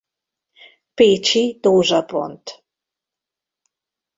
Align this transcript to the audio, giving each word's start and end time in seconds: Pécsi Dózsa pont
Pécsi 0.95 1.43
Dózsa 1.61 2.01
pont 2.01 2.45